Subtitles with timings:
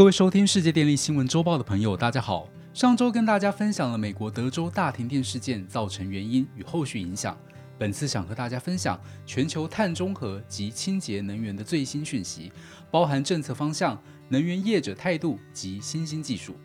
[0.00, 2.48] 各位收听世界电力新闻周报的朋友，大家好。
[2.72, 7.36] 上周跟大家分享了美国德州大停电事件造成原因与后续影响。
[7.78, 12.50] 本次想和大家分享全球碳中和及清洁能源的最新讯息，
[12.90, 16.56] 包含政策方向、能源业者态度及新兴技术。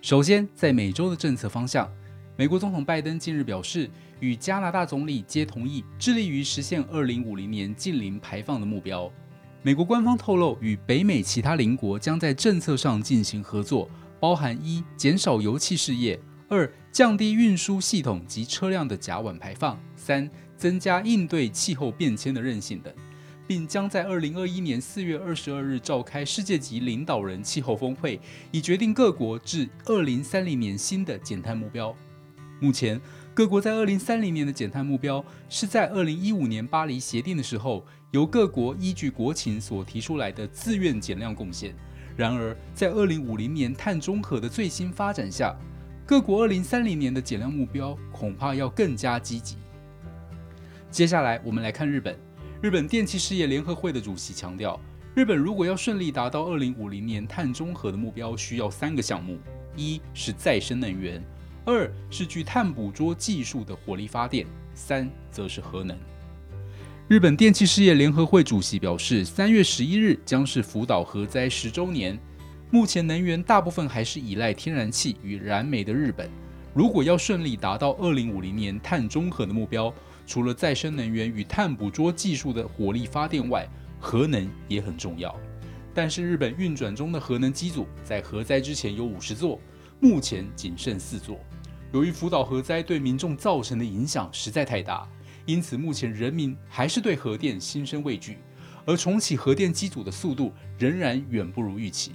[0.00, 1.86] 首先，在美洲的政策方向，
[2.34, 3.90] 美国总统拜登近日表示，
[4.20, 9.12] 与加拿大总理皆同意致力于实现2050年近零排放的目标。
[9.68, 13.86] 美国官方透露，与北美其他邻国将在政策上进行合作，
[14.18, 16.18] 包含一减少油气事业，
[16.48, 20.26] 二降低运输系统及车辆的甲烷排放，三
[20.56, 22.90] 增加应对气候变迁的韧性等，
[23.46, 28.18] 并将在二零二一年四月二十二日召开世界级领导人气候峰会，
[28.50, 31.94] 以决定各国至二零三零年新的减碳目标。
[32.58, 32.98] 目前，
[33.34, 41.74] 各国在二零三零年的减碳目标是在二零一五年巴黎协定的时候，由各国依据国情所提出来的自愿减量贡献。
[42.16, 45.54] 然而，在二零五零年碳中和的最新发展下，
[46.06, 49.56] 各国二零三零年的减量目标恐怕要更加积极。
[50.90, 52.18] 接下来，我们来看日本。
[52.60, 54.80] 日本电气事业联合会的主席强调，
[55.14, 59.38] 日本如果要顺利达到二零五零年碳中和的目标，需要三个项目：
[59.76, 61.22] 一是再生能源。
[61.64, 65.96] 二是具碳捕捉技术的火力发电，三则是核能。
[67.08, 72.18] 日本电气事业联合会主席表示，三月十一日将是福岛核灾十周年。
[72.70, 76.28] 目前能源大部分还是依赖天然气与燃煤的日本，
[76.74, 79.90] 如果要顺利达到二零五零年碳中和的目标，
[80.26, 83.66] 除了再生能源与碳捕捉技术的火力发电外，
[83.98, 85.34] 核能也很重要。
[85.94, 89.58] 但是日本运转中的核能机组在核灾之前有五十座，
[89.98, 91.40] 目前仅剩四座。
[91.90, 95.08] 由于福岛核灾对民众造成的影响实在太大，
[95.48, 98.36] 因此目前人民还是对核电心生畏惧，
[98.84, 102.12] 而重启核电机组的速度仍然远不如预期。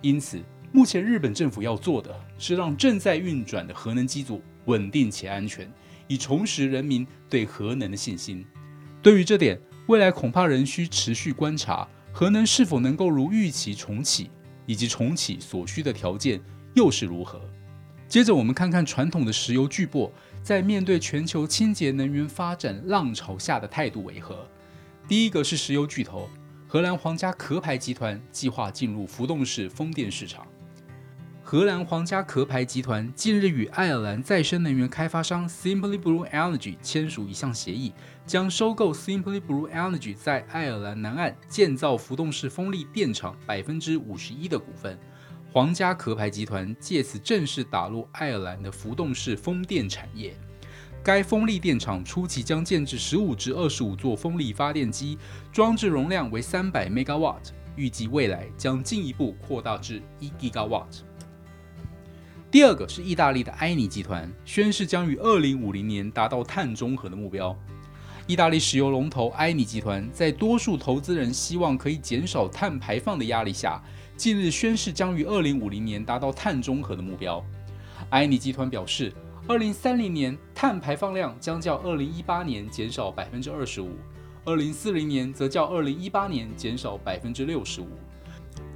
[0.00, 5.72] 因此，目前日本政府要做的是让正在运转的核能机组稳定且安全，
[6.08, 8.44] 以重拾人民对核能的信心。
[9.00, 9.56] 对于这点，
[9.86, 14.28] 未来恐怕仍需持续观察核能是否能够如预期重启，
[14.66, 16.40] 以及重启所需的条件
[16.74, 17.48] 又是如何。
[18.12, 20.10] 接着，我们看看传统的石油巨擘
[20.42, 24.46] 在面对全球清洁能源发展浪潮下的态度为何。
[25.08, 26.28] 第一个是石油巨头
[26.68, 30.46] 荷兰皇家壳牌集团计划进入浮动式风电市场。
[31.42, 37.94] 荷兰皇家壳牌集团近日与爱尔兰再生能源开发商 Simply Blue Energy 签署一项协议，
[38.26, 44.98] 将收购 Simply Blue Energy 在爱尔兰南岸建造浮动式风力电厂百分之五十一的股份。
[45.52, 50.34] 皇家壳牌集团借此正式打入爱尔兰的浮动式风电产业。
[51.04, 55.18] 该风力电厂初期将建置十五至二十五座风力发电机，
[55.52, 61.00] 装置容量为三百 megawatt，预计未来将进一步扩大至一 gigawatt。
[62.50, 67.54] 第二个是意大利的埃尼集团宣誓将于二零五零年达到碳中和的目标。
[68.26, 73.82] 意大利石油龙头埃尼集团在多数投资人希望可以减少碳排放的压力下。
[74.22, 77.44] 近日宣誓将于二零五零年达到碳中和的目标。
[78.10, 79.12] 埃尼集团表示，
[79.48, 83.96] 二零三零年碳排放量将较二零一八年减少百分之二十五，
[84.44, 87.88] 二零四零年则较二零一八年减少百分之六十五。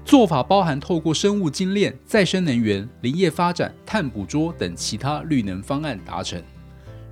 [0.04, 6.42] 做法包含透过生物精炼、再生能源、林业发展、碳捕捉等其他绿能方案达成。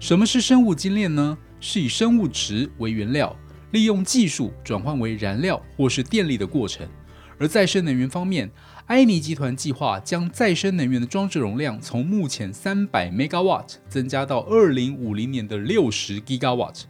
[0.00, 1.38] 什么是生物精炼呢？
[1.60, 3.36] 是以生物质为原料，
[3.70, 6.84] 利用技术转换为燃料或是电力的过程。
[7.38, 8.50] 而再生能源方面，
[8.86, 16.82] 埃尼集团计划将再生能源的装置容量从目前三百 megawatt 增加到二零五零年的六十 gigawatt。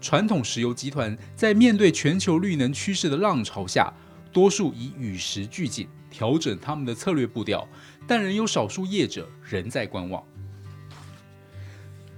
[0.00, 3.92] 传统石油集团在面对全球绿能趋势的浪潮下，
[4.32, 7.66] 多数已与时俱进，调整他们的策略步调，
[8.06, 10.22] 但仍有少数业者仍在观望。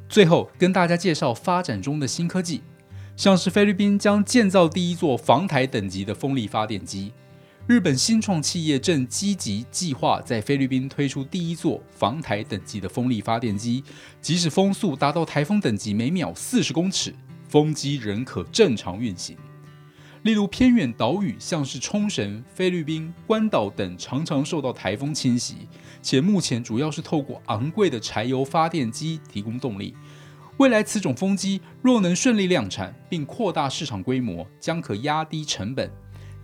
[0.08, 2.62] 最后，跟大家介绍发展中的新科技，
[3.16, 7.12] 像是菲律宾将建造第一座防台等级的风力发电机。
[7.66, 13.82] 日本新创企业正积极计划在菲律宾推出第一座防台等级的风力发电机，
[14.20, 17.12] 即使风速达到台风等级每秒四十公尺，
[17.48, 19.36] 风机仍可正常运行。
[20.22, 25.56] 例如偏远岛屿，像是冲绳、菲律宾、关岛等，常常受到台风侵袭，
[26.00, 29.92] 且目前主要是透过昂贵的柴油发电机提供动力。
[30.58, 35.90] 未来此种风机若能顺利量产，并扩大市场规模，将可压低成本。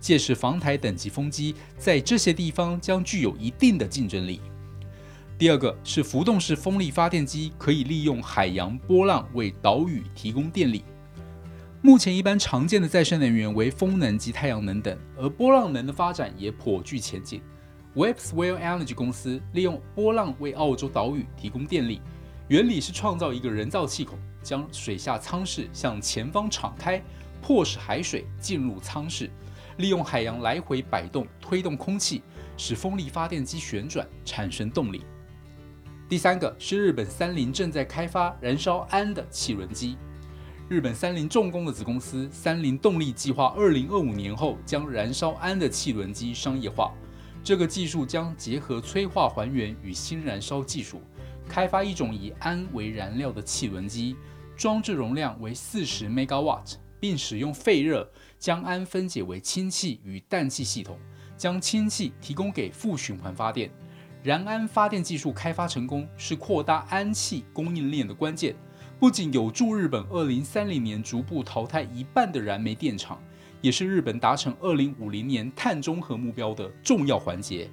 [0.03, 4.41] 届时，防台等级风机在这些地方将具有一定的竞争力。
[5.37, 10.83] 第二个是浮动式风力发电机，可以利用海洋波浪为岛屿提供电力。
[11.81, 17.41] 目前一般常见的再生能源为风能及太阳能等，而波浪能的发展也颇具前景。
[17.95, 22.01] Webswell Energy 公司利用波浪为澳洲岛屿提供电力，
[22.49, 27.01] 原理是创造一个人造气孔，将水下舱室向前方敞开，
[27.41, 29.29] 迫使海水进入舱室，
[29.77, 32.21] 利用海洋来回摆动推动空气，
[32.57, 35.03] 使风力发电机旋转产生动力。
[36.07, 39.97] 第三个是日本三菱正在开发燃烧氨的汽轮机。
[40.69, 46.93] 日本三菱重工的子公司三菱动力计划，二零二五年后将燃烧氨的汽轮机商业化。
[47.43, 51.01] 这个技术将结合催化还原与新燃烧技术，
[51.49, 54.15] 开发一种以氨为燃料的汽轮机，
[54.55, 58.09] 装置容量为四十 megawatt，并使用废热
[58.39, 60.97] 将氨分解为氢气与氮气系统，
[61.35, 63.69] 将氢气提供给负循环发电。
[64.23, 68.55] 燃氨发电技术开发成功，是扩大氨气供应链的关键。
[69.01, 73.21] 不仅有助日本二零三零年逐步淘汰一半的燃煤电厂，
[73.59, 77.69] 也是日本达成二零五零年碳中和目标的重要环节。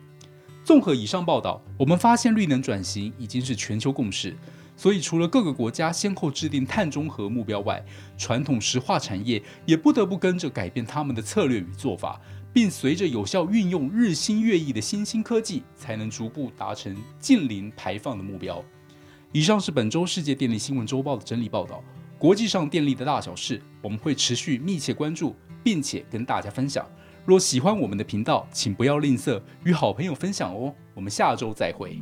[0.65, 4.37] 综合以上报道，我们发现绿能转型已经是全球共识。
[4.81, 7.85] 所以，除了各个国家先后制定碳中和目标外，
[8.17, 12.19] 传统石化产业也不得不跟着改变他们的策略与做法，
[12.51, 18.65] 并随着有效运用日新月异的新兴科技，才能逐步达成近零排放的目标。
[19.33, 21.85] 以上是本周世界电力新闻周报的整理报道。
[22.17, 26.89] 国际上电力的大小事，我们会持续密切关注，并且跟大家分享。
[27.27, 30.75] 若喜欢我们的频道，请不要吝啬与好朋友分享哦。
[30.95, 32.01] 我们下周再会。